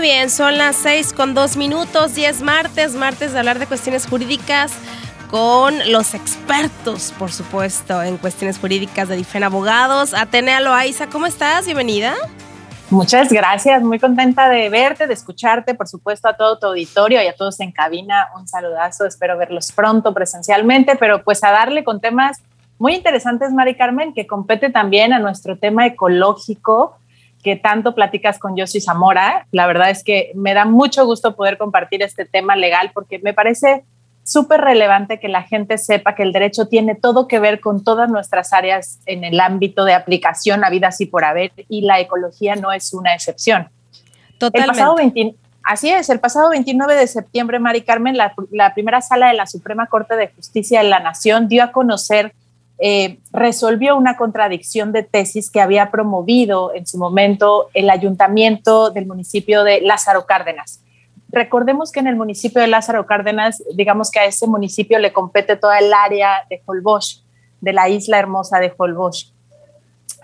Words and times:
Bien, 0.00 0.30
son 0.30 0.56
las 0.56 0.76
6 0.76 1.12
con 1.12 1.34
2 1.34 1.58
minutos, 1.58 2.14
10 2.14 2.40
martes, 2.40 2.94
martes 2.94 3.34
de 3.34 3.38
hablar 3.38 3.58
de 3.58 3.66
cuestiones 3.66 4.06
jurídicas 4.06 4.72
con 5.30 5.74
los 5.92 6.14
expertos, 6.14 7.12
por 7.18 7.30
supuesto, 7.30 8.02
en 8.02 8.16
cuestiones 8.16 8.58
jurídicas 8.58 9.08
de 9.08 9.16
Difen 9.16 9.44
Abogados. 9.44 10.14
Atenea 10.14 10.60
Loaiza, 10.60 11.08
¿cómo 11.08 11.26
estás? 11.26 11.66
Bienvenida. 11.66 12.14
Muchas 12.88 13.30
gracias, 13.30 13.82
muy 13.82 13.98
contenta 13.98 14.48
de 14.48 14.70
verte, 14.70 15.06
de 15.06 15.12
escucharte, 15.12 15.74
por 15.74 15.86
supuesto 15.86 16.28
a 16.28 16.36
todo 16.36 16.58
tu 16.58 16.68
auditorio 16.68 17.22
y 17.22 17.26
a 17.26 17.34
todos 17.34 17.60
en 17.60 17.70
cabina, 17.70 18.28
un 18.38 18.48
saludazo, 18.48 19.04
espero 19.04 19.36
verlos 19.36 19.70
pronto 19.70 20.14
presencialmente, 20.14 20.96
pero 20.96 21.22
pues 21.22 21.44
a 21.44 21.50
darle 21.50 21.84
con 21.84 22.00
temas 22.00 22.38
muy 22.78 22.94
interesantes, 22.94 23.52
Mari 23.52 23.74
Carmen, 23.74 24.14
que 24.14 24.26
compete 24.26 24.70
también 24.70 25.12
a 25.12 25.18
nuestro 25.18 25.58
tema 25.58 25.86
ecológico, 25.86 26.96
que 27.42 27.56
tanto 27.56 27.94
platicas 27.94 28.38
con 28.38 28.56
Josie 28.56 28.80
Zamora. 28.80 29.46
La 29.52 29.66
verdad 29.66 29.90
es 29.90 30.04
que 30.04 30.32
me 30.34 30.54
da 30.54 30.64
mucho 30.64 31.04
gusto 31.04 31.34
poder 31.34 31.58
compartir 31.58 32.02
este 32.02 32.24
tema 32.24 32.56
legal 32.56 32.90
porque 32.94 33.18
me 33.18 33.34
parece 33.34 33.84
súper 34.22 34.60
relevante 34.60 35.18
que 35.18 35.28
la 35.28 35.42
gente 35.42 35.78
sepa 35.78 36.14
que 36.14 36.22
el 36.22 36.32
derecho 36.32 36.68
tiene 36.68 36.94
todo 36.94 37.26
que 37.26 37.40
ver 37.40 37.60
con 37.60 37.82
todas 37.82 38.10
nuestras 38.10 38.52
áreas 38.52 39.00
en 39.06 39.24
el 39.24 39.40
ámbito 39.40 39.84
de 39.84 39.94
aplicación 39.94 40.64
a 40.64 40.70
vida 40.70 40.88
así 40.88 41.06
por 41.06 41.24
haber 41.24 41.52
y 41.68 41.82
la 41.82 41.98
ecología 41.98 42.54
no 42.56 42.72
es 42.72 42.92
una 42.92 43.14
excepción. 43.14 43.68
Totalmente. 44.38 44.60
El 44.60 44.66
pasado 44.66 44.96
así 45.64 45.90
es, 45.90 46.10
el 46.10 46.20
pasado 46.20 46.50
29 46.50 46.94
de 46.94 47.06
septiembre, 47.06 47.58
Mari 47.58 47.82
Carmen, 47.82 48.16
la, 48.16 48.34
la 48.50 48.72
primera 48.74 49.00
sala 49.00 49.28
de 49.28 49.34
la 49.34 49.46
Suprema 49.46 49.86
Corte 49.86 50.16
de 50.16 50.28
Justicia 50.28 50.82
de 50.82 50.88
la 50.88 51.00
Nación 51.00 51.48
dio 51.48 51.64
a 51.64 51.72
conocer 51.72 52.32
eh, 52.82 53.18
resolvió 53.30 53.94
una 53.94 54.16
contradicción 54.16 54.90
de 54.90 55.02
tesis 55.02 55.50
que 55.50 55.60
había 55.60 55.90
promovido 55.90 56.74
en 56.74 56.86
su 56.86 56.96
momento 56.96 57.68
el 57.74 57.90
ayuntamiento 57.90 58.90
del 58.90 59.06
municipio 59.06 59.64
de 59.64 59.82
Lázaro 59.82 60.24
Cárdenas. 60.24 60.82
Recordemos 61.28 61.92
que 61.92 62.00
en 62.00 62.06
el 62.06 62.16
municipio 62.16 62.62
de 62.62 62.68
Lázaro 62.68 63.04
Cárdenas, 63.04 63.62
digamos 63.74 64.10
que 64.10 64.20
a 64.20 64.24
ese 64.24 64.46
municipio 64.46 64.98
le 64.98 65.12
compete 65.12 65.56
toda 65.56 65.78
el 65.78 65.92
área 65.92 66.46
de 66.48 66.62
Holbox, 66.64 67.22
de 67.60 67.74
la 67.74 67.90
isla 67.90 68.18
hermosa 68.18 68.58
de 68.58 68.72
Holbox. 68.74 69.34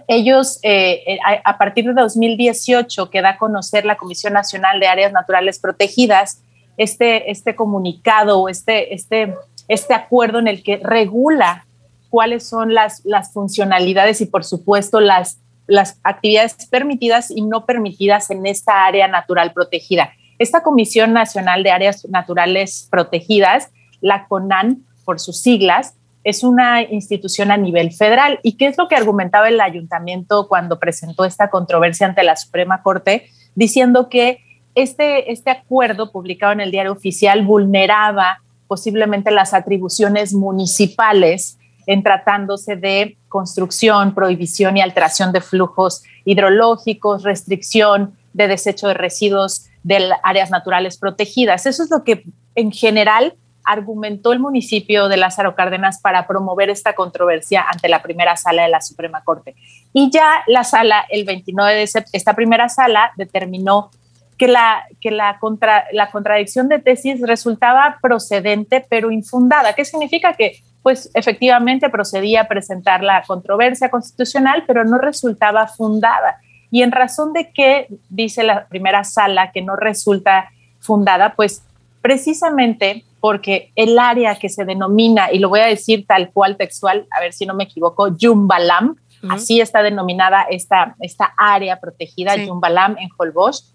Ellos, 0.09 0.59
eh, 0.63 1.03
eh, 1.07 1.19
a, 1.45 1.59
partir 1.59 1.85
de 1.85 1.93
2018, 1.93 3.11
que 3.11 3.21
da 3.21 3.31
a 3.31 3.39
conocer 3.39 3.85
la 3.85 3.97
Comisión 3.97 4.33
Nacional 4.33 4.81
de 4.81 4.87
Áreas 4.87 5.13
Naturales 5.13 5.59
Protegidas, 5.59 6.43
este, 6.79 7.31
este 7.31 7.55
comunicado, 7.55 8.49
este, 8.49 8.95
este, 8.95 9.35
este 9.69 9.93
acuerdo 9.93 10.39
en 10.39 10.49
el 10.49 10.63
que 10.63 10.81
regula 10.83 11.67
cuáles 12.09 12.49
son 12.49 12.75
las, 12.75 13.05
las 13.05 13.33
funcionalidades 13.33 14.21
y 14.21 14.27
por 14.27 14.45
supuesto 14.45 15.01
las, 15.01 15.41
las 15.67 16.01
actividades 16.05 16.67
permitidas 16.71 17.31
y 17.31 17.43
no 17.43 17.67
permitidas 17.67 18.31
en 18.31 18.47
esta 18.47 18.87
área 18.87 19.09
natural 19.09 19.53
protegida. 19.53 20.11
Esta 20.39 20.63
Comisión 20.63 21.13
Nacional 21.13 21.63
de 21.63 21.71
Áreas 21.71 22.07
Naturales 22.09 22.89
Protegidas, 22.91 23.71
la 24.01 24.27
CONAN 24.29 24.85
por 25.05 25.19
sus 25.19 25.41
siglas, 25.41 25.95
es 26.25 26.43
una 26.43 26.83
institución 26.83 27.53
a 27.53 27.57
nivel 27.57 27.93
federal. 27.93 28.41
¿Y 28.43 28.57
qué 28.57 28.67
es 28.67 28.77
lo 28.77 28.89
que 28.89 28.97
argumentaba 28.97 29.49
el 29.49 29.61
ayuntamiento 29.61 30.49
cuando 30.49 30.81
presentó 30.81 31.25
esta 31.25 31.51
controversia 31.51 32.07
ante 32.07 32.25
la 32.25 32.35
Suprema 32.35 32.83
Corte? 32.83 33.29
Diciendo 33.55 34.09
que 34.09 34.41
este, 34.75 35.31
este 35.33 35.51
acuerdo 35.51 36.11
publicado 36.11 36.53
en 36.53 36.61
el 36.61 36.73
diario 36.73 36.93
oficial 36.93 37.47
vulneraba 37.47 38.43
posiblemente 38.67 39.31
las 39.31 39.55
atribuciones 39.55 40.35
municipales 40.35 41.59
en 41.87 42.03
tratándose 42.03 42.77
de 42.77 43.17
construcción, 43.29 44.15
prohibición 44.15 44.77
y 44.77 44.83
alteración 44.83 45.33
de 45.33 45.41
flujos 45.41 46.03
hidrológicos, 46.25 47.23
restricción 47.23 48.17
de 48.33 48.49
desecho 48.49 48.89
de 48.89 48.95
residuos 48.95 49.67
de 49.83 50.11
áreas 50.23 50.51
naturales 50.51 50.99
protegidas. 50.99 51.65
Eso 51.65 51.85
es 51.85 51.91
lo 51.91 52.03
que 52.03 52.25
en 52.55 52.73
general 52.73 53.35
argumentó 53.65 54.33
el 54.33 54.39
municipio 54.39 55.09
de 55.09 55.17
Lázaro 55.17 55.55
Cárdenas 55.55 56.01
para 56.01 56.27
promover 56.27 56.71
esta 56.71 56.95
controversia 56.95 57.65
ante 57.69 57.89
la 57.89 58.01
primera 58.01 58.37
sala 58.37 58.63
de 58.63 58.69
la 58.69 58.81
Suprema 58.81 59.23
Corte. 59.25 59.55
Y 59.93 60.11
ya 60.11 60.45
la 60.47 60.65
sala, 60.65 61.05
el 61.09 61.25
29 61.25 61.75
de 61.75 61.87
septiembre, 61.87 62.17
esta 62.17 62.35
primera 62.35 62.69
sala 62.69 63.13
determinó 63.17 63.91
que, 64.39 64.49
la, 64.49 64.85
que 65.01 65.11
la, 65.11 65.39
contra, 65.39 65.85
la 65.93 66.11
contradicción 66.11 66.69
de 66.69 66.79
tesis 66.79 67.21
resultaba 67.21 67.99
procedente 68.01 68.87
pero 68.89 69.11
infundada. 69.11 69.73
¿Qué 69.73 69.85
significa? 69.85 70.35
Que 70.35 70.63
pues 70.87 71.11
efectivamente 71.15 71.91
procedía 71.91 72.43
a 72.43 72.45
presentar 72.47 73.03
la 73.03 73.25
controversia 73.27 73.91
constitucional, 73.91 74.63
pero 74.69 74.85
no 74.85 74.99
resultaba 74.99 75.67
fundada. 75.67 76.37
Y 76.71 76.83
en 76.83 76.93
razón 76.93 77.33
de 77.33 77.51
que, 77.51 77.89
dice 78.09 78.45
la 78.45 78.69
primera 78.69 79.03
sala, 79.03 79.51
que 79.51 79.63
no 79.63 79.75
resulta 79.75 80.49
fundada, 80.79 81.35
pues 81.35 81.65
precisamente 82.01 83.03
porque 83.19 83.73
el 83.75 83.99
área 83.99 84.37
que 84.37 84.49
se 84.49 84.65
denomina, 84.65 85.33
y 85.33 85.41
lo 85.41 85.49
voy 85.49 85.59
a 85.59 85.67
decir 85.67 86.07
tal 86.07 86.31
cual 86.31 86.57
textual, 86.57 87.09
a 87.11 87.19
ver 87.19 87.33
si 87.33 87.47
no 87.47 87.55
me 87.55 87.65
equivoco, 87.65 88.17
Yumbalam, 88.17 88.95
así 89.29 89.61
está 89.61 89.83
denominada 89.83 90.43
esta, 90.49 90.95
esta 91.01 91.35
área 91.37 91.81
protegida, 91.81 92.37
Yumbalam 92.37 92.97
en 93.01 93.09
Holbox, 93.19 93.75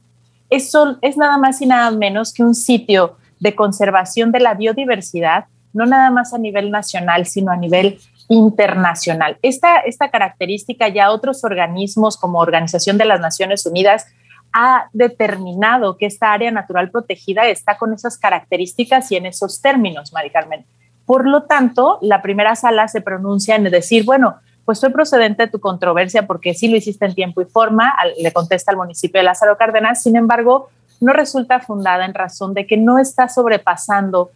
es, 0.49 0.71
es 1.01 1.17
nada 1.17 1.37
más 1.37 1.61
y 1.61 1.65
nada 1.65 1.91
menos 1.91 2.33
que 2.33 2.43
un 2.43 2.55
sitio 2.55 3.17
de 3.41 3.53
conservación 3.53 4.31
de 4.31 4.39
la 4.39 4.53
biodiversidad 4.53 5.47
no 5.73 5.85
nada 5.85 6.09
más 6.11 6.33
a 6.33 6.37
nivel 6.37 6.71
nacional, 6.71 7.25
sino 7.25 7.51
a 7.51 7.57
nivel 7.57 7.99
internacional. 8.29 9.37
Esta, 9.41 9.79
esta 9.79 10.09
característica 10.09 10.87
ya 10.87 11.11
otros 11.11 11.43
organismos 11.43 12.17
como 12.17 12.39
Organización 12.39 12.97
de 12.97 13.05
las 13.05 13.19
Naciones 13.19 13.65
Unidas 13.65 14.07
ha 14.53 14.89
determinado 14.93 15.97
que 15.97 16.05
esta 16.05 16.33
área 16.33 16.51
natural 16.51 16.91
protegida 16.91 17.47
está 17.47 17.77
con 17.77 17.93
esas 17.93 18.17
características 18.17 19.11
y 19.11 19.15
en 19.15 19.25
esos 19.25 19.61
términos, 19.61 20.13
Mari 20.13 20.29
Carmen. 20.29 20.65
Por 21.05 21.27
lo 21.27 21.43
tanto, 21.43 21.99
la 22.01 22.21
primera 22.21 22.55
sala 22.55 22.87
se 22.87 23.01
pronuncia 23.01 23.55
en 23.55 23.63
decir, 23.63 24.05
bueno, 24.05 24.35
pues 24.65 24.79
fue 24.79 24.89
procedente 24.91 25.43
de 25.43 25.51
tu 25.51 25.59
controversia 25.59 26.27
porque 26.27 26.53
sí 26.53 26.69
lo 26.69 26.77
hiciste 26.77 27.05
en 27.05 27.15
tiempo 27.15 27.41
y 27.41 27.45
forma, 27.45 27.93
le 28.17 28.31
contesta 28.31 28.71
al 28.71 28.77
municipio 28.77 29.19
de 29.19 29.25
Lázaro 29.25 29.57
Cárdenas, 29.57 30.03
sin 30.03 30.15
embargo, 30.15 30.69
no 30.99 31.13
resulta 31.13 31.59
fundada 31.59 32.05
en 32.05 32.13
razón 32.13 32.53
de 32.53 32.67
que 32.67 32.77
no 32.77 32.99
está 32.99 33.27
sobrepasando 33.27 34.31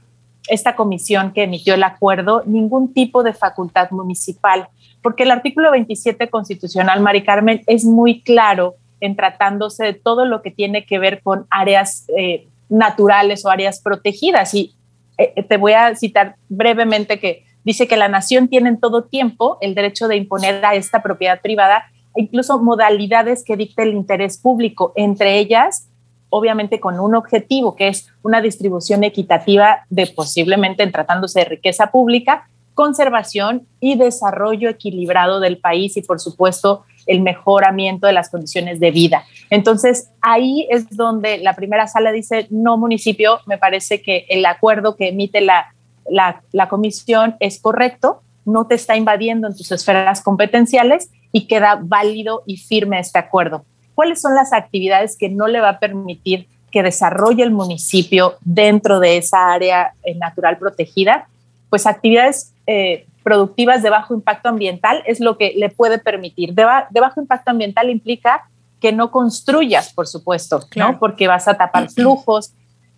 esta 0.47 0.75
comisión 0.75 1.31
que 1.31 1.43
emitió 1.43 1.73
el 1.73 1.83
acuerdo 1.83 2.43
ningún 2.45 2.93
tipo 2.93 3.23
de 3.23 3.33
facultad 3.33 3.91
municipal, 3.91 4.67
porque 5.01 5.23
el 5.23 5.31
artículo 5.31 5.71
27 5.71 6.29
constitucional, 6.29 6.99
Mari 7.01 7.23
Carmen, 7.23 7.61
es 7.67 7.85
muy 7.85 8.21
claro 8.21 8.75
en 9.01 9.15
tratándose 9.15 9.85
de 9.85 9.93
todo 9.93 10.25
lo 10.25 10.41
que 10.41 10.51
tiene 10.51 10.85
que 10.85 10.99
ver 10.99 11.21
con 11.21 11.45
áreas 11.49 12.05
eh, 12.17 12.47
naturales 12.69 13.45
o 13.45 13.49
áreas 13.49 13.81
protegidas. 13.81 14.53
Y 14.53 14.73
eh, 15.17 15.43
te 15.43 15.57
voy 15.57 15.73
a 15.73 15.95
citar 15.95 16.35
brevemente 16.49 17.19
que 17.19 17.45
dice 17.63 17.87
que 17.87 17.97
la 17.97 18.07
nación 18.07 18.47
tiene 18.47 18.69
en 18.69 18.79
todo 18.79 19.03
tiempo 19.03 19.57
el 19.61 19.75
derecho 19.75 20.07
de 20.07 20.15
imponer 20.15 20.63
a 20.65 20.75
esta 20.75 21.01
propiedad 21.03 21.41
privada 21.41 21.85
incluso 22.15 22.61
modalidades 22.61 23.43
que 23.43 23.57
dicte 23.57 23.83
el 23.83 23.93
interés 23.93 24.37
público, 24.37 24.93
entre 24.95 25.37
ellas 25.37 25.89
obviamente 26.29 26.79
con 26.79 26.99
un 26.99 27.15
objetivo 27.15 27.75
que 27.75 27.87
es 27.87 28.07
una 28.23 28.41
distribución 28.41 29.03
equitativa 29.03 29.85
de 29.89 30.07
posiblemente 30.07 30.83
en 30.83 30.91
tratándose 30.91 31.39
de 31.39 31.45
riqueza 31.45 31.87
pública, 31.87 32.49
conservación 32.73 33.67
y 33.79 33.95
desarrollo 33.95 34.69
equilibrado 34.69 35.39
del 35.39 35.57
país 35.57 35.95
y 35.97 36.01
por 36.01 36.19
supuesto 36.19 36.83
el 37.07 37.21
mejoramiento 37.21 38.07
de 38.07 38.13
las 38.13 38.29
condiciones 38.29 38.79
de 38.79 38.91
vida. 38.91 39.23
Entonces 39.49 40.11
ahí 40.21 40.67
es 40.69 40.89
donde 40.89 41.37
la 41.37 41.55
primera 41.55 41.87
sala 41.87 42.11
dice, 42.11 42.47
no 42.49 42.77
municipio, 42.77 43.39
me 43.45 43.57
parece 43.57 44.01
que 44.01 44.25
el 44.29 44.45
acuerdo 44.45 44.95
que 44.95 45.09
emite 45.09 45.41
la, 45.41 45.73
la, 46.09 46.41
la 46.51 46.67
comisión 46.67 47.35
es 47.39 47.61
correcto, 47.61 48.21
no 48.43 48.67
te 48.67 48.75
está 48.75 48.97
invadiendo 48.97 49.47
en 49.47 49.55
tus 49.55 49.71
esferas 49.71 50.21
competenciales 50.21 51.09
y 51.31 51.47
queda 51.47 51.79
válido 51.81 52.43
y 52.45 52.57
firme 52.57 52.99
este 52.99 53.19
acuerdo 53.19 53.65
cuáles 53.95 54.21
son 54.21 54.35
las 54.35 54.53
actividades 54.53 55.17
que 55.17 55.29
no 55.29 55.47
le 55.47 55.61
va 55.61 55.69
a 55.69 55.79
permitir 55.79 56.47
que 56.71 56.83
desarrolle 56.83 57.41
el 57.41 57.51
municipio 57.51 58.35
dentro 58.41 58.99
de 58.99 59.15
esa 59.15 59.53
área 59.53 59.93
eh, 60.03 60.13
natural 60.15 60.57
protegida, 60.57 61.27
pues 61.69 61.87
actividades 61.87 62.53
eh, 62.67 63.05
productivas 63.23 63.81
de 63.81 63.89
bajo 63.89 64.13
impacto 64.13 64.49
ambiental 64.49 65.01
es 65.07 65.19
lo 65.19 65.37
que 65.37 65.53
le 65.55 65.69
puede 65.69 65.99
permitir. 65.99 66.53
De, 66.53 66.65
bajo 66.65 67.21
impacto 67.21 67.49
ambiental 67.49 67.89
implica 67.89 68.47
que 68.81 68.91
no 68.91 69.09
construyas, 69.09 69.93
por 69.93 70.05
supuesto, 70.05 70.59
¿no? 70.75 70.99
porque 70.99 71.27
vas 71.27 71.47
a 71.47 71.55
tapar 71.55 71.89
flujos. 71.95 72.51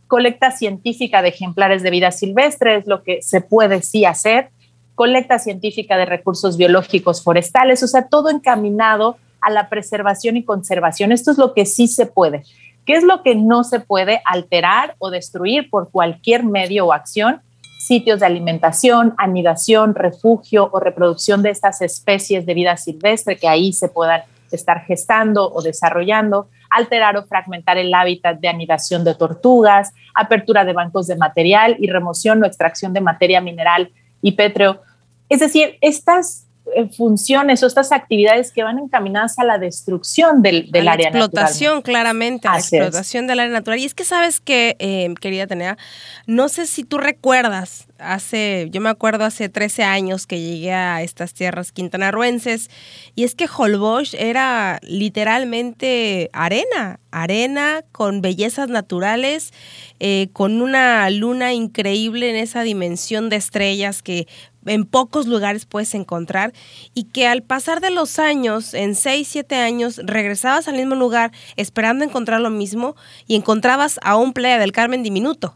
Colecta 0.08 0.52
científica 0.52 1.22
de 1.22 1.30
ejemplares 1.30 1.84
de 1.84 1.92
vida 1.92 2.12
silvestre 2.12 2.78
es 2.78 2.88
lo 2.88 3.04
que 3.04 3.22
se 3.22 3.42
puede 3.42 3.84
sí 3.84 4.06
hacer. 4.06 4.50
Colecta 4.96 5.38
científica 5.38 5.98
de 5.98 6.06
recursos 6.06 6.58
biológicos 6.58 7.24
forestales, 7.24 7.84
o 7.84 7.88
sea, 7.88 8.08
todo 8.08 8.30
encaminado 8.30 9.18
a 9.42 9.50
la 9.50 9.70
preservación 9.70 10.38
y 10.38 10.44
conservación. 10.44 11.12
Esto 11.12 11.32
es 11.32 11.38
lo 11.38 11.54
que 11.54 11.66
sí 11.66 11.88
se 11.88 12.06
puede. 12.06 12.44
¿Qué 12.86 12.94
es 12.94 13.04
lo 13.04 13.22
que 13.22 13.36
no 13.36 13.64
se 13.64 13.82
puede 13.82 14.22
alterar 14.24 14.96
o 15.00 15.10
destruir 15.10 15.70
por 15.70 15.92
cualquier 15.92 16.44
medio 16.44 16.86
o 16.88 16.94
acción? 16.94 17.42
Sitios 17.80 18.22
de 18.22 18.26
alimentación, 18.26 19.14
anidación, 19.18 19.94
refugio 19.94 20.70
o 20.72 20.80
reproducción 20.80 21.44
de 21.44 21.50
estas 21.50 21.82
especies 21.82 22.46
de 22.46 22.54
vida 22.54 22.78
silvestre 22.78 23.38
que 23.38 23.48
ahí 23.48 23.74
se 23.74 23.90
puedan 23.90 24.22
estar 24.52 24.86
gestando 24.86 25.52
o 25.52 25.62
desarrollando, 25.62 26.48
alterar 26.70 27.18
o 27.18 27.26
fragmentar 27.26 27.78
el 27.78 27.94
hábitat 27.94 28.40
de 28.40 28.48
anidación 28.48 29.04
de 29.04 29.16
tortugas, 29.16 29.94
apertura 30.16 30.64
de 30.64 30.74
bancos 30.74 31.08
de 31.08 31.18
material 31.18 31.76
y 31.80 31.88
remoción 31.88 32.42
o 32.42 32.46
extracción 32.46 32.94
de 32.94 33.02
materia 33.02 33.42
mineral 33.42 33.92
y 34.22 34.32
pétreo. 34.32 34.82
Es 35.30 35.42
decir, 35.42 35.78
estas 35.82 36.47
funciones 36.96 37.64
o 37.64 37.68
estas 37.68 37.92
actividades 37.92 38.52
que 38.52 38.64
van 38.64 38.80
encaminadas 38.80 39.40
a 39.40 39.44
la 39.44 39.58
destrucción 39.58 40.42
del, 40.42 40.72
del 40.72 40.88
área 40.88 41.10
natural. 41.10 41.24
Explotación, 41.24 41.82
claramente, 41.82 42.48
la 42.48 42.58
explotación 42.58 43.28
del 43.28 43.40
área 43.40 43.54
natural. 43.54 43.80
Y 43.80 43.86
es 43.86 43.94
que 43.94 44.04
sabes 44.04 44.40
que, 44.40 44.76
eh, 44.80 45.14
querida 45.20 45.48
Tenea, 45.48 45.78
no 46.26 46.50
sé 46.50 46.68
si 46.68 46.84
tú 46.84 46.98
recuerdas, 46.98 47.88
hace, 48.00 48.68
yo 48.72 48.82
me 48.82 48.90
acuerdo 48.90 49.26
hace 49.26 49.50
13 49.50 49.84
años 49.84 50.28
que 50.28 50.40
llegué 50.40 50.74
a 50.74 51.02
estas 51.02 51.34
tierras 51.34 51.72
quintanarruenses, 51.72 52.70
y 53.16 53.24
es 53.24 53.36
que 53.36 53.48
Holbox 53.48 54.14
era 54.14 54.80
literalmente 54.84 56.30
arena, 56.34 57.00
arena 57.12 57.84
con 57.92 58.22
bellezas 58.22 58.70
naturales, 58.70 59.54
eh, 60.00 60.30
con 60.34 60.62
una 60.62 61.10
luna 61.10 61.54
increíble 61.54 62.30
en 62.30 62.36
esa 62.36 62.62
dimensión 62.62 63.30
de 63.30 63.38
estrellas 63.38 64.04
que 64.04 64.28
en 64.68 64.86
pocos 64.86 65.28
lugares 65.28 65.66
puedes 65.66 65.94
encontrar 65.96 66.54
y 66.94 67.06
que 67.06 67.28
al 67.28 67.42
pasar 67.44 67.82
de 67.82 67.90
los 67.90 68.20
años, 68.20 68.74
en 68.74 68.96
6, 68.96 69.28
7 69.28 69.56
años, 69.56 70.00
regresabas 70.04 70.68
al 70.68 70.76
mismo 70.76 70.96
lugar 70.96 71.32
esperando 71.56 72.04
encontrar 72.04 72.42
lo 72.42 72.50
mismo 72.50 72.96
y 73.28 73.36
encontrabas 73.36 74.00
a 74.04 74.16
un 74.18 74.34
Playa 74.34 74.60
del 74.60 74.72
Carmen 74.72 75.04
diminuto, 75.04 75.56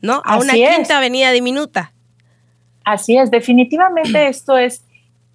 ¿no? 0.00 0.22
A 0.24 0.38
una 0.38 0.52
quinta 0.52 0.98
avenida 0.98 1.30
diminuta. 1.30 1.92
Así 2.84 3.16
es, 3.16 3.30
definitivamente 3.30 4.28
esto 4.28 4.56
es, 4.58 4.84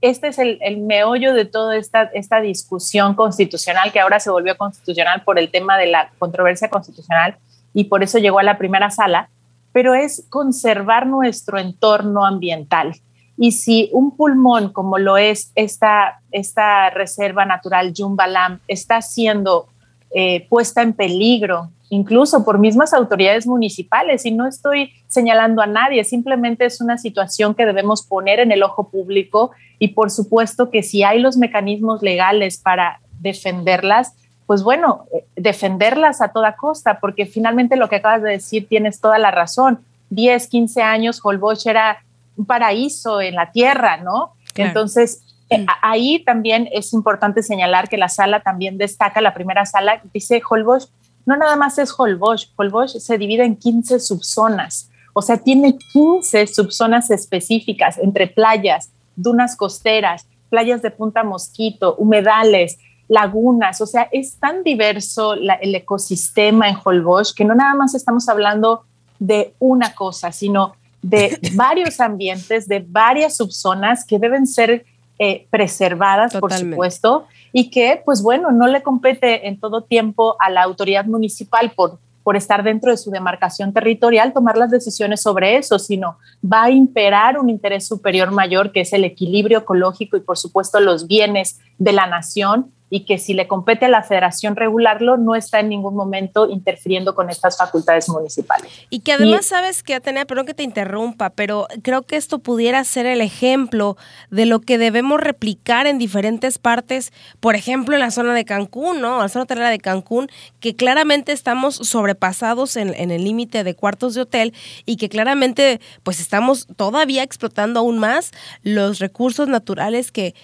este 0.01 0.27
es 0.27 0.39
el, 0.39 0.57
el, 0.61 0.77
meollo 0.77 1.33
de 1.33 1.45
toda 1.45 1.77
esta, 1.77 2.03
esta 2.13 2.41
discusión 2.41 3.13
constitucional 3.15 3.91
que 3.91 3.99
ahora 3.99 4.19
se 4.19 4.29
volvió 4.29 4.57
constitucional 4.57 5.23
por 5.23 5.37
el 5.37 5.49
tema 5.49 5.77
de 5.77 5.87
la 5.87 6.11
controversia 6.17 6.69
constitucional 6.69 7.37
y 7.73 7.85
por 7.85 8.03
eso 8.03 8.17
llegó 8.17 8.39
a 8.39 8.43
la 8.43 8.57
primera 8.57 8.89
sala 8.89 9.29
pero 9.71 9.93
es 9.95 10.25
conservar 10.29 11.07
nuestro 11.07 11.59
entorno 11.59 12.25
ambiental. 12.25 12.95
Y 13.37 13.53
si 13.53 13.89
un 13.93 14.15
pulmón, 14.15 14.71
como 14.71 14.97
lo 14.97 15.17
es 15.17 15.51
esta, 15.55 16.21
esta 16.31 16.89
reserva 16.89 17.45
natural 17.45 17.93
Jumbalam, 17.95 18.59
está 18.67 19.01
siendo 19.01 19.67
eh, 20.13 20.45
puesta 20.49 20.81
en 20.81 20.93
peligro, 20.93 21.69
incluso 21.89 22.45
por 22.45 22.59
mismas 22.59 22.93
autoridades 22.93 23.47
municipales, 23.47 24.25
y 24.25 24.31
no 24.31 24.45
estoy 24.47 24.91
señalando 25.07 25.61
a 25.61 25.67
nadie, 25.67 26.03
simplemente 26.03 26.65
es 26.65 26.81
una 26.81 26.97
situación 26.97 27.55
que 27.55 27.65
debemos 27.65 28.05
poner 28.05 28.39
en 28.39 28.51
el 28.51 28.63
ojo 28.63 28.89
público 28.89 29.51
y 29.79 29.89
por 29.89 30.11
supuesto 30.11 30.69
que 30.69 30.83
si 30.83 31.03
hay 31.03 31.19
los 31.19 31.37
mecanismos 31.37 32.01
legales 32.01 32.57
para 32.57 32.99
defenderlas, 33.19 34.13
pues 34.51 34.63
bueno, 34.63 35.05
eh, 35.13 35.23
defenderlas 35.37 36.19
a 36.19 36.33
toda 36.33 36.57
costa, 36.57 36.99
porque 36.99 37.25
finalmente 37.25 37.77
lo 37.77 37.87
que 37.87 37.95
acabas 37.95 38.21
de 38.21 38.31
decir 38.31 38.67
tienes 38.67 38.99
toda 38.99 39.17
la 39.17 39.31
razón. 39.31 39.79
10, 40.09 40.45
15 40.45 40.81
años, 40.81 41.21
Holbox 41.23 41.65
era 41.67 42.03
un 42.35 42.43
paraíso 42.43 43.21
en 43.21 43.35
la 43.35 43.53
tierra, 43.53 43.95
¿no? 43.95 44.33
Entonces, 44.55 45.23
eh, 45.49 45.59
mm. 45.59 45.65
ahí 45.81 46.21
también 46.25 46.67
es 46.73 46.91
importante 46.91 47.43
señalar 47.43 47.87
que 47.87 47.95
la 47.95 48.09
sala 48.09 48.41
también 48.41 48.77
destaca, 48.77 49.21
la 49.21 49.33
primera 49.33 49.65
sala 49.65 50.01
dice 50.13 50.41
Holbox, 50.45 50.91
no 51.25 51.37
nada 51.37 51.55
más 51.55 51.77
es 51.77 51.97
Holbox, 51.97 52.51
Holbox 52.57 53.01
se 53.01 53.17
divide 53.17 53.45
en 53.45 53.55
15 53.55 54.01
subzonas, 54.01 54.89
o 55.13 55.21
sea, 55.21 55.37
tiene 55.37 55.77
15 55.93 56.45
subzonas 56.47 57.09
específicas 57.09 57.97
entre 57.97 58.27
playas, 58.27 58.91
dunas 59.15 59.55
costeras, 59.55 60.27
playas 60.49 60.81
de 60.81 60.91
punta 60.91 61.23
mosquito, 61.23 61.95
humedales, 61.95 62.79
lagunas, 63.11 63.81
o 63.81 63.85
sea, 63.85 64.07
es 64.13 64.37
tan 64.37 64.63
diverso 64.63 65.33
el 65.33 65.75
ecosistema 65.75 66.69
en 66.69 66.77
Holbox 66.81 67.33
que 67.33 67.43
no 67.43 67.53
nada 67.53 67.75
más 67.75 67.93
estamos 67.93 68.29
hablando 68.29 68.85
de 69.19 69.53
una 69.59 69.93
cosa, 69.93 70.31
sino 70.31 70.75
de 71.01 71.37
varios 71.55 71.99
ambientes, 71.99 72.69
de 72.69 72.85
varias 72.87 73.35
subzonas 73.35 74.05
que 74.05 74.17
deben 74.17 74.47
ser 74.47 74.85
eh, 75.19 75.45
preservadas, 75.49 76.37
por 76.37 76.53
supuesto, 76.53 77.25
y 77.51 77.69
que, 77.69 78.01
pues 78.05 78.21
bueno, 78.21 78.51
no 78.51 78.67
le 78.67 78.81
compete 78.81 79.45
en 79.49 79.59
todo 79.59 79.81
tiempo 79.81 80.37
a 80.39 80.49
la 80.49 80.63
autoridad 80.63 81.03
municipal 81.03 81.73
por, 81.75 81.99
por 82.23 82.37
estar 82.37 82.63
dentro 82.63 82.91
de 82.91 82.97
su 82.97 83.11
demarcación 83.11 83.73
territorial 83.73 84.31
tomar 84.31 84.55
las 84.55 84.71
decisiones 84.71 85.21
sobre 85.21 85.57
eso, 85.57 85.79
sino 85.79 86.17
va 86.41 86.63
a 86.63 86.71
imperar 86.71 87.37
un 87.37 87.49
interés 87.49 87.85
superior 87.85 88.31
mayor 88.31 88.71
que 88.71 88.81
es 88.81 88.93
el 88.93 89.03
equilibrio 89.03 89.59
ecológico 89.59 90.15
y, 90.15 90.21
por 90.21 90.37
supuesto, 90.37 90.79
los 90.79 91.07
bienes 91.07 91.59
de 91.77 91.91
la 91.91 92.07
nación 92.07 92.71
y 92.93 93.05
que 93.05 93.17
si 93.17 93.33
le 93.33 93.47
compete 93.47 93.85
a 93.85 93.89
la 93.89 94.03
federación 94.03 94.57
regularlo, 94.57 95.15
no 95.15 95.33
está 95.33 95.61
en 95.61 95.69
ningún 95.69 95.95
momento 95.95 96.49
interfiriendo 96.49 97.15
con 97.15 97.29
estas 97.29 97.57
facultades 97.57 98.09
municipales. 98.09 98.69
Y 98.89 98.99
que 98.99 99.13
además 99.13 99.45
sabes 99.45 99.81
que, 99.81 99.95
Atenea, 99.95 100.25
perdón 100.25 100.45
que 100.45 100.53
te 100.53 100.63
interrumpa, 100.63 101.29
pero 101.29 101.67
creo 101.83 102.01
que 102.01 102.17
esto 102.17 102.39
pudiera 102.39 102.83
ser 102.83 103.05
el 103.05 103.21
ejemplo 103.21 103.95
de 104.29 104.45
lo 104.45 104.59
que 104.59 104.77
debemos 104.77 105.21
replicar 105.21 105.87
en 105.87 105.99
diferentes 105.99 106.59
partes, 106.59 107.13
por 107.39 107.55
ejemplo, 107.55 107.95
en 107.95 108.01
la 108.01 108.11
zona 108.11 108.33
de 108.33 108.43
Cancún, 108.43 108.99
¿no? 108.99 109.19
La 109.19 109.29
zona 109.29 109.43
hotelera 109.43 109.69
de 109.69 109.79
Cancún, 109.79 110.27
que 110.59 110.75
claramente 110.75 111.31
estamos 111.31 111.75
sobrepasados 111.75 112.75
en, 112.75 112.93
en 112.93 113.09
el 113.09 113.23
límite 113.23 113.63
de 113.63 113.73
cuartos 113.73 114.15
de 114.15 114.21
hotel 114.23 114.53
y 114.85 114.97
que 114.97 115.07
claramente 115.07 115.79
pues 116.03 116.19
estamos 116.19 116.67
todavía 116.75 117.23
explotando 117.23 117.79
aún 117.79 117.99
más 117.99 118.31
los 118.63 118.99
recursos 118.99 119.47
naturales 119.47 120.11
que 120.11 120.35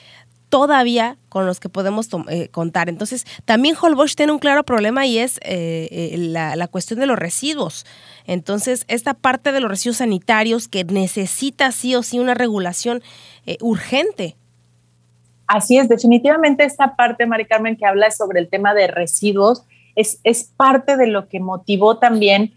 todavía 0.50 1.18
con 1.30 1.46
los 1.46 1.60
que 1.60 1.70
podemos 1.70 2.10
eh, 2.30 2.50
contar. 2.50 2.90
Entonces, 2.90 3.26
también 3.46 3.76
Holbox 3.80 4.16
tiene 4.16 4.32
un 4.32 4.40
claro 4.40 4.64
problema 4.64 5.06
y 5.06 5.20
es 5.20 5.38
eh, 5.44 5.88
eh, 5.92 6.16
la, 6.18 6.68
cuestión 6.68 7.00
de 7.00 7.06
los 7.06 7.18
residuos. 7.20 7.86
Entonces, 8.26 8.86
esta 8.88 9.14
parte 9.14 9.52
de 9.52 9.60
los 9.60 9.70
residuos 9.70 9.98
sanitarios 9.98 10.68
que 10.68 10.84
necesita 10.84 11.72
sí 11.72 11.96
o 11.96 12.04
sí 12.04 12.20
una 12.20 12.34
regulación 12.34 13.02
urgente. 13.62 14.36
Así 15.48 15.78
es, 15.78 15.88
definitivamente 15.88 16.66
esta 16.66 16.98
parte, 16.98 17.26
Mari 17.26 17.46
Carmen, 17.46 17.78
que 17.78 17.86
habla 17.86 18.12
sobre 18.12 18.42
el 18.42 18.50
tema 18.50 18.74
de 18.74 18.88
residuos, 18.88 19.64
es, 19.96 20.20
es 20.26 20.52
parte 20.58 20.98
de 20.98 21.08
lo 21.08 21.30
que 21.30 21.40
motivó 21.40 21.98
también 21.98 22.54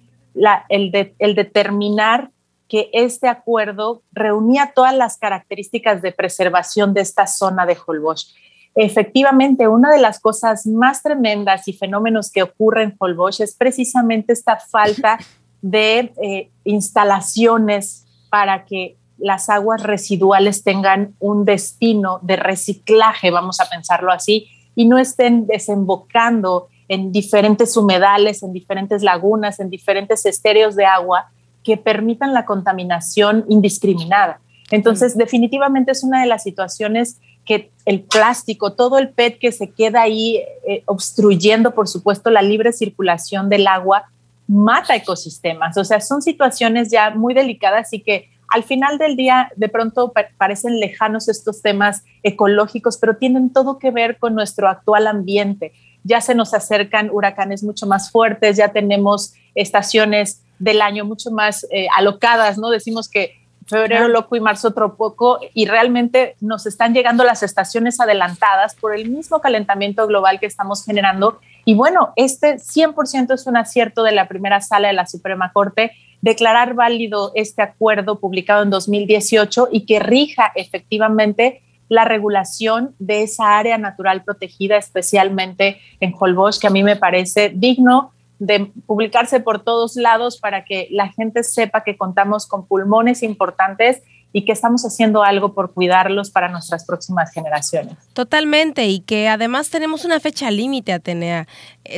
el 0.68 1.34
determinar 1.34 2.30
que 2.70 2.88
este 2.92 3.28
acuerdo 3.28 4.02
reunía 4.12 4.72
todas 4.74 4.94
las 4.94 5.18
características 5.18 6.00
de 6.00 6.12
preservación 6.12 6.94
de 6.94 7.00
esta 7.00 7.26
zona 7.26 7.66
de 7.66 7.76
Holbox. 7.84 8.32
Efectivamente, 8.76 9.66
una 9.66 9.90
de 9.90 10.00
las 10.00 10.20
cosas 10.20 10.64
más 10.66 11.02
tremendas 11.02 11.66
y 11.66 11.72
fenómenos 11.72 12.30
que 12.30 12.44
ocurren 12.44 12.90
en 12.90 12.96
Holbox 12.96 13.40
es 13.40 13.54
precisamente 13.56 14.32
esta 14.32 14.56
falta 14.56 15.18
de 15.62 16.12
eh, 16.22 16.50
instalaciones 16.64 18.06
para 18.30 18.64
que 18.64 18.96
las 19.18 19.50
aguas 19.50 19.82
residuales 19.82 20.62
tengan 20.62 21.14
un 21.18 21.44
destino 21.44 22.20
de 22.22 22.36
reciclaje, 22.36 23.32
vamos 23.32 23.60
a 23.60 23.68
pensarlo 23.68 24.12
así, 24.12 24.46
y 24.76 24.86
no 24.86 24.96
estén 24.96 25.48
desembocando 25.48 26.68
en 26.88 27.10
diferentes 27.10 27.76
humedales, 27.76 28.44
en 28.44 28.52
diferentes 28.52 29.02
lagunas, 29.02 29.58
en 29.58 29.68
diferentes 29.68 30.24
estéreos 30.24 30.76
de 30.76 30.86
agua 30.86 31.30
que 31.70 31.76
permitan 31.76 32.34
la 32.34 32.46
contaminación 32.46 33.44
indiscriminada. 33.48 34.40
Entonces, 34.72 35.16
definitivamente 35.16 35.92
es 35.92 36.02
una 36.02 36.20
de 36.20 36.26
las 36.26 36.42
situaciones 36.42 37.20
que 37.44 37.70
el 37.84 38.00
plástico, 38.00 38.72
todo 38.72 38.98
el 38.98 39.10
PET 39.10 39.38
que 39.38 39.52
se 39.52 39.70
queda 39.70 40.02
ahí 40.02 40.38
eh, 40.66 40.82
obstruyendo, 40.86 41.72
por 41.72 41.86
supuesto, 41.86 42.28
la 42.28 42.42
libre 42.42 42.72
circulación 42.72 43.48
del 43.48 43.68
agua, 43.68 44.06
mata 44.48 44.96
ecosistemas. 44.96 45.76
O 45.76 45.84
sea, 45.84 46.00
son 46.00 46.22
situaciones 46.22 46.90
ya 46.90 47.10
muy 47.10 47.34
delicadas 47.34 47.92
y 47.92 48.00
que 48.00 48.28
al 48.48 48.64
final 48.64 48.98
del 48.98 49.14
día 49.14 49.52
de 49.54 49.68
pronto 49.68 50.12
parecen 50.38 50.80
lejanos 50.80 51.28
estos 51.28 51.62
temas 51.62 52.02
ecológicos, 52.24 52.98
pero 52.98 53.16
tienen 53.16 53.50
todo 53.50 53.78
que 53.78 53.92
ver 53.92 54.18
con 54.18 54.34
nuestro 54.34 54.68
actual 54.68 55.06
ambiente. 55.06 55.72
Ya 56.02 56.20
se 56.20 56.34
nos 56.34 56.52
acercan 56.52 57.10
huracanes 57.12 57.62
mucho 57.62 57.86
más 57.86 58.10
fuertes, 58.10 58.56
ya 58.56 58.72
tenemos 58.72 59.34
estaciones 59.54 60.42
del 60.60 60.80
año 60.82 61.04
mucho 61.04 61.32
más 61.32 61.66
eh, 61.72 61.88
alocadas, 61.96 62.56
¿no? 62.58 62.70
Decimos 62.70 63.08
que 63.08 63.40
febrero 63.66 64.08
loco 64.08 64.34
y 64.36 64.40
marzo 64.40 64.68
otro 64.68 64.96
poco, 64.96 65.38
y 65.54 65.66
realmente 65.66 66.34
nos 66.40 66.66
están 66.66 66.92
llegando 66.92 67.24
las 67.24 67.42
estaciones 67.42 68.00
adelantadas 68.00 68.74
por 68.74 68.94
el 68.94 69.08
mismo 69.08 69.40
calentamiento 69.40 70.06
global 70.06 70.40
que 70.40 70.46
estamos 70.46 70.84
generando. 70.84 71.38
Y 71.64 71.74
bueno, 71.74 72.12
este 72.16 72.56
100% 72.56 73.32
es 73.32 73.46
un 73.46 73.56
acierto 73.56 74.02
de 74.02 74.12
la 74.12 74.26
primera 74.28 74.60
sala 74.60 74.88
de 74.88 74.94
la 74.94 75.06
Suprema 75.06 75.52
Corte 75.52 75.92
declarar 76.20 76.74
válido 76.74 77.32
este 77.34 77.62
acuerdo 77.62 78.18
publicado 78.18 78.62
en 78.62 78.70
2018 78.70 79.68
y 79.70 79.86
que 79.86 80.00
rija 80.00 80.52
efectivamente 80.54 81.62
la 81.88 82.04
regulación 82.04 82.94
de 82.98 83.22
esa 83.22 83.58
área 83.58 83.78
natural 83.78 84.22
protegida, 84.22 84.76
especialmente 84.76 85.80
en 86.00 86.14
Holbox, 86.18 86.58
que 86.58 86.66
a 86.66 86.70
mí 86.70 86.82
me 86.82 86.96
parece 86.96 87.50
digno 87.54 88.12
de 88.40 88.72
publicarse 88.86 89.38
por 89.38 89.62
todos 89.62 89.94
lados 89.94 90.40
para 90.40 90.64
que 90.64 90.88
la 90.90 91.12
gente 91.12 91.44
sepa 91.44 91.84
que 91.84 91.96
contamos 91.96 92.46
con 92.48 92.66
pulmones 92.66 93.22
importantes 93.22 94.02
y 94.32 94.44
que 94.44 94.52
estamos 94.52 94.82
haciendo 94.84 95.22
algo 95.22 95.54
por 95.54 95.72
cuidarlos 95.72 96.30
para 96.30 96.48
nuestras 96.48 96.84
próximas 96.84 97.32
generaciones. 97.32 97.96
Totalmente, 98.12 98.86
y 98.86 99.00
que 99.00 99.28
además 99.28 99.70
tenemos 99.70 100.04
una 100.04 100.20
fecha 100.20 100.50
límite, 100.50 100.92
Atenea. 100.92 101.46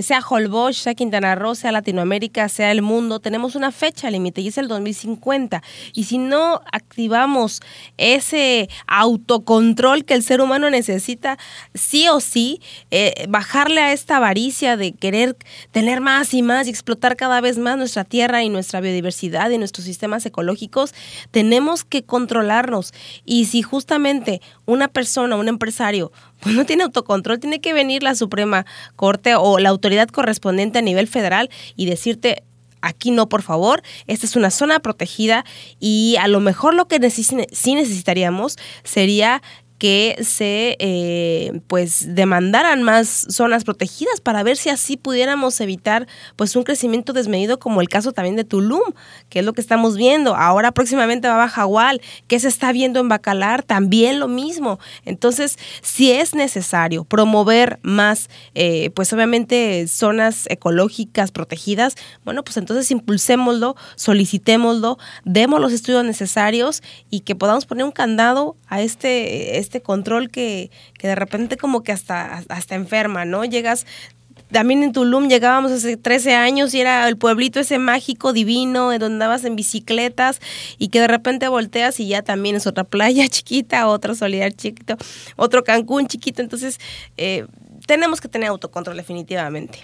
Sea 0.02 0.20
Holbox, 0.20 0.76
sea 0.78 0.94
Quintana 0.94 1.34
Roo, 1.34 1.54
sea 1.54 1.72
Latinoamérica, 1.72 2.48
sea 2.48 2.72
el 2.72 2.82
mundo, 2.82 3.20
tenemos 3.20 3.54
una 3.54 3.72
fecha 3.72 4.10
límite 4.10 4.40
y 4.40 4.48
es 4.48 4.58
el 4.58 4.68
2050. 4.68 5.62
Y 5.92 6.04
si 6.04 6.18
no 6.18 6.60
activamos 6.72 7.60
ese 7.98 8.68
autocontrol 8.86 10.04
que 10.04 10.14
el 10.14 10.22
ser 10.22 10.40
humano 10.40 10.70
necesita, 10.70 11.38
sí 11.74 12.08
o 12.08 12.20
sí, 12.20 12.60
eh, 12.90 13.26
bajarle 13.28 13.80
a 13.80 13.92
esta 13.92 14.16
avaricia 14.16 14.76
de 14.76 14.92
querer 14.92 15.36
tener 15.70 16.00
más 16.00 16.32
y 16.34 16.42
más 16.42 16.66
y 16.66 16.70
explotar 16.70 17.16
cada 17.16 17.40
vez 17.40 17.58
más 17.58 17.76
nuestra 17.76 18.04
tierra 18.04 18.42
y 18.42 18.48
nuestra 18.48 18.80
biodiversidad 18.80 19.50
y 19.50 19.58
nuestros 19.58 19.84
sistemas 19.84 20.24
ecológicos, 20.26 20.94
tenemos 21.30 21.84
que 21.84 22.04
controlarnos. 22.04 22.92
Y 23.24 23.46
si 23.46 23.62
justamente 23.62 24.40
una 24.66 24.88
persona, 24.88 25.36
un 25.36 25.48
empresario, 25.48 26.12
pues 26.42 26.54
no 26.56 26.66
tiene 26.66 26.82
autocontrol, 26.82 27.38
tiene 27.38 27.60
que 27.60 27.72
venir 27.72 28.02
la 28.02 28.14
Suprema 28.16 28.66
Corte 28.96 29.36
o 29.36 29.58
la 29.58 29.68
autoridad 29.68 30.08
correspondiente 30.08 30.80
a 30.80 30.82
nivel 30.82 31.06
federal 31.06 31.48
y 31.76 31.86
decirte, 31.86 32.42
aquí 32.80 33.12
no, 33.12 33.28
por 33.28 33.42
favor, 33.42 33.82
esta 34.08 34.26
es 34.26 34.34
una 34.34 34.50
zona 34.50 34.80
protegida 34.80 35.44
y 35.78 36.16
a 36.20 36.26
lo 36.26 36.40
mejor 36.40 36.74
lo 36.74 36.88
que 36.88 36.98
sí 37.10 37.74
necesitaríamos 37.74 38.58
sería 38.82 39.40
que 39.82 40.16
se 40.22 40.76
eh, 40.78 41.60
pues 41.66 42.14
demandaran 42.14 42.84
más 42.84 43.26
zonas 43.28 43.64
protegidas 43.64 44.20
para 44.20 44.44
ver 44.44 44.56
si 44.56 44.68
así 44.68 44.96
pudiéramos 44.96 45.60
evitar 45.60 46.06
pues 46.36 46.54
un 46.54 46.62
crecimiento 46.62 47.12
desmedido 47.12 47.58
como 47.58 47.80
el 47.80 47.88
caso 47.88 48.12
también 48.12 48.36
de 48.36 48.44
Tulum, 48.44 48.92
que 49.28 49.40
es 49.40 49.44
lo 49.44 49.54
que 49.54 49.60
estamos 49.60 49.96
viendo. 49.96 50.36
Ahora 50.36 50.70
próximamente 50.70 51.26
va 51.26 51.34
a 51.34 51.38
Bajagual, 51.38 52.00
que 52.28 52.38
se 52.38 52.46
está 52.46 52.70
viendo 52.70 53.00
en 53.00 53.08
Bacalar, 53.08 53.64
también 53.64 54.20
lo 54.20 54.28
mismo. 54.28 54.78
Entonces, 55.04 55.58
si 55.80 56.12
es 56.12 56.32
necesario 56.36 57.02
promover 57.02 57.80
más, 57.82 58.30
eh, 58.54 58.90
pues 58.90 59.12
obviamente 59.12 59.88
zonas 59.88 60.44
ecológicas 60.48 61.32
protegidas, 61.32 61.96
bueno, 62.24 62.44
pues 62.44 62.56
entonces 62.56 62.88
impulsémoslo, 62.92 63.74
solicitémoslo, 63.96 64.98
demos 65.24 65.60
los 65.60 65.72
estudios 65.72 66.04
necesarios 66.04 66.84
y 67.10 67.20
que 67.22 67.34
podamos 67.34 67.66
poner 67.66 67.84
un 67.84 67.90
candado 67.90 68.54
a 68.68 68.80
este, 68.80 69.58
este 69.58 69.71
este 69.72 69.80
control 69.80 70.28
que, 70.28 70.70
que 70.98 71.08
de 71.08 71.14
repente 71.14 71.56
como 71.56 71.82
que 71.82 71.92
hasta, 71.92 72.44
hasta 72.50 72.74
enferma, 72.74 73.24
¿no? 73.24 73.42
Llegas, 73.46 73.86
también 74.50 74.82
en 74.82 74.92
Tulum 74.92 75.28
llegábamos 75.28 75.72
hace 75.72 75.96
13 75.96 76.34
años 76.34 76.74
y 76.74 76.80
era 76.82 77.08
el 77.08 77.16
pueblito 77.16 77.58
ese 77.58 77.78
mágico, 77.78 78.34
divino, 78.34 78.90
donde 78.90 79.06
andabas 79.06 79.46
en 79.46 79.56
bicicletas 79.56 80.40
y 80.76 80.88
que 80.88 81.00
de 81.00 81.08
repente 81.08 81.48
volteas 81.48 82.00
y 82.00 82.08
ya 82.08 82.20
también 82.20 82.56
es 82.56 82.66
otra 82.66 82.84
playa 82.84 83.26
chiquita, 83.30 83.88
otro 83.88 84.14
Soledad 84.14 84.50
chiquito, 84.50 84.98
otro 85.36 85.64
Cancún 85.64 86.06
chiquito. 86.06 86.42
Entonces, 86.42 86.78
eh, 87.16 87.46
tenemos 87.86 88.20
que 88.20 88.28
tener 88.28 88.50
autocontrol 88.50 88.98
definitivamente. 88.98 89.78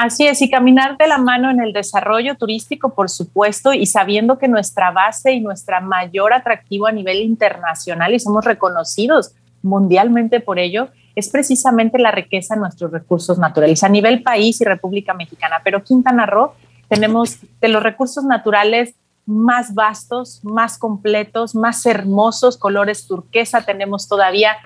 Así 0.00 0.28
es, 0.28 0.40
y 0.42 0.48
caminar 0.48 0.96
de 0.96 1.08
la 1.08 1.18
mano 1.18 1.50
en 1.50 1.58
el 1.58 1.72
desarrollo 1.72 2.36
turístico, 2.36 2.94
por 2.94 3.10
supuesto, 3.10 3.72
y 3.72 3.84
sabiendo 3.84 4.38
que 4.38 4.46
nuestra 4.46 4.92
base 4.92 5.32
y 5.32 5.40
nuestra 5.40 5.80
mayor 5.80 6.32
atractivo 6.32 6.86
a 6.86 6.92
nivel 6.92 7.20
internacional, 7.20 8.14
y 8.14 8.20
somos 8.20 8.44
reconocidos 8.44 9.32
mundialmente 9.60 10.38
por 10.38 10.60
ello, 10.60 10.90
es 11.16 11.28
precisamente 11.28 11.98
la 11.98 12.12
riqueza 12.12 12.54
de 12.54 12.60
nuestros 12.60 12.92
recursos 12.92 13.40
naturales 13.40 13.82
a 13.82 13.88
nivel 13.88 14.22
país 14.22 14.60
y 14.60 14.64
República 14.64 15.14
Mexicana. 15.14 15.56
Pero 15.64 15.82
Quintana 15.82 16.26
Roo 16.26 16.52
tenemos 16.88 17.38
de 17.60 17.66
los 17.66 17.82
recursos 17.82 18.22
naturales 18.22 18.94
más 19.26 19.74
vastos, 19.74 20.44
más 20.44 20.78
completos, 20.78 21.56
más 21.56 21.84
hermosos, 21.86 22.56
colores 22.56 23.08
turquesa 23.08 23.62
tenemos 23.62 24.06
todavía 24.06 24.58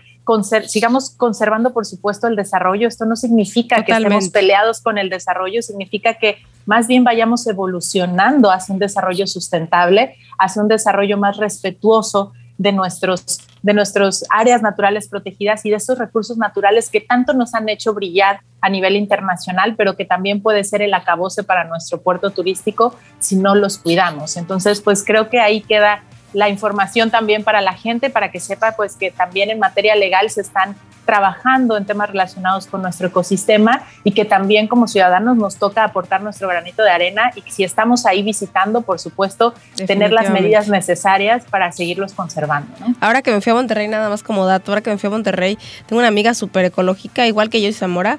sigamos 0.66 1.10
conservando, 1.10 1.72
por 1.72 1.86
supuesto, 1.86 2.26
el 2.26 2.36
desarrollo. 2.36 2.88
Esto 2.88 3.04
no 3.04 3.16
significa 3.16 3.84
que 3.84 3.92
estemos 3.92 4.28
peleados 4.30 4.80
con 4.80 4.98
el 4.98 5.10
desarrollo, 5.10 5.62
significa 5.62 6.14
que 6.14 6.38
más 6.66 6.86
bien 6.86 7.04
vayamos 7.04 7.46
evolucionando 7.46 8.50
hacia 8.50 8.72
un 8.72 8.78
desarrollo 8.78 9.26
sustentable, 9.26 10.16
hacia 10.38 10.62
un 10.62 10.68
desarrollo 10.68 11.18
más 11.18 11.36
respetuoso 11.36 12.32
de 12.58 12.72
nuestros 12.72 13.40
de 13.62 13.74
nuestras 13.74 14.24
áreas 14.28 14.60
naturales 14.60 15.08
protegidas 15.08 15.64
y 15.64 15.70
de 15.70 15.76
esos 15.76 15.96
recursos 15.98 16.36
naturales 16.36 16.90
que 16.90 17.00
tanto 17.00 17.32
nos 17.32 17.54
han 17.54 17.68
hecho 17.68 17.94
brillar 17.94 18.40
a 18.60 18.68
nivel 18.68 18.96
internacional, 18.96 19.74
pero 19.76 19.96
que 19.96 20.04
también 20.04 20.42
puede 20.42 20.64
ser 20.64 20.82
el 20.82 20.92
acabose 20.94 21.44
para 21.44 21.64
nuestro 21.64 22.00
puerto 22.00 22.30
turístico 22.30 22.96
si 23.20 23.36
no 23.36 23.54
los 23.54 23.78
cuidamos. 23.78 24.36
Entonces, 24.36 24.80
pues 24.80 25.04
creo 25.04 25.30
que 25.30 25.40
ahí 25.40 25.60
queda 25.60 26.02
la 26.32 26.48
información 26.48 27.10
también 27.10 27.44
para 27.44 27.60
la 27.60 27.74
gente, 27.74 28.10
para 28.10 28.30
que 28.30 28.40
sepa 28.40 28.72
pues 28.72 28.96
que 28.96 29.10
también 29.10 29.50
en 29.50 29.58
materia 29.58 29.94
legal 29.94 30.30
se 30.30 30.40
están 30.40 30.76
trabajando 31.04 31.76
en 31.76 31.84
temas 31.84 32.08
relacionados 32.10 32.66
con 32.66 32.82
nuestro 32.82 33.08
ecosistema 33.08 33.82
y 34.04 34.12
que 34.12 34.24
también 34.24 34.68
como 34.68 34.86
ciudadanos 34.86 35.36
nos 35.36 35.56
toca 35.56 35.84
aportar 35.84 36.22
nuestro 36.22 36.48
granito 36.48 36.82
de 36.82 36.90
arena 36.90 37.32
y 37.34 37.42
si 37.50 37.64
estamos 37.64 38.06
ahí 38.06 38.22
visitando, 38.22 38.82
por 38.82 38.98
supuesto, 38.98 39.54
tener 39.86 40.12
las 40.12 40.30
medidas 40.30 40.68
necesarias 40.68 41.44
para 41.50 41.72
seguirlos 41.72 42.12
conservando. 42.12 42.72
Ahora 43.00 43.22
que 43.22 43.32
me 43.32 43.40
fui 43.40 43.50
a 43.50 43.54
Monterrey, 43.54 43.88
nada 43.88 44.08
más 44.08 44.22
como 44.22 44.46
dato, 44.46 44.70
ahora 44.70 44.82
que 44.82 44.90
me 44.90 44.98
fui 44.98 45.08
a 45.08 45.10
Monterrey, 45.10 45.58
tengo 45.86 45.98
una 45.98 46.08
amiga 46.08 46.34
súper 46.34 46.66
ecológica, 46.66 47.26
igual 47.26 47.50
que 47.50 47.60
yo 47.60 47.68
y 47.68 47.72
Zamora, 47.72 48.18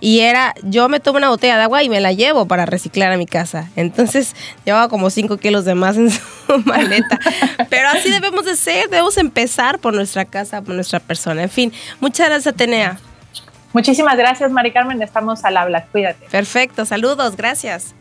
y 0.00 0.20
era, 0.20 0.54
yo 0.62 0.88
me 0.88 1.00
tomo 1.00 1.18
una 1.18 1.28
botella 1.28 1.56
de 1.56 1.62
agua 1.64 1.82
y 1.82 1.88
me 1.88 2.00
la 2.00 2.12
llevo 2.12 2.46
para 2.46 2.66
reciclar 2.66 3.12
a 3.12 3.16
mi 3.16 3.26
casa. 3.26 3.70
Entonces 3.76 4.34
llevaba 4.64 4.88
como 4.88 5.10
5 5.10 5.36
kilos 5.38 5.64
de 5.64 5.74
más 5.74 5.96
en 5.96 6.10
su 6.46 6.58
maleta. 6.64 7.18
Pero 7.68 7.88
así 7.88 8.10
debemos 8.10 8.44
de 8.44 8.56
ser, 8.56 8.88
debemos 8.88 9.16
empezar 9.16 9.78
por 9.78 9.94
nuestra 9.94 10.24
casa, 10.24 10.62
por 10.62 10.74
nuestra 10.74 11.00
persona. 11.00 11.42
En 11.42 11.50
fin, 11.50 11.72
muchas 12.00 12.28
gracias 12.28 12.54
Atenea. 12.54 12.98
Muchísimas 13.72 14.16
gracias 14.16 14.50
Mari 14.50 14.72
Carmen, 14.72 15.02
estamos 15.02 15.44
al 15.44 15.56
habla, 15.56 15.84
cuídate. 15.86 16.26
Perfecto, 16.30 16.84
saludos, 16.84 17.36
gracias. 17.36 17.94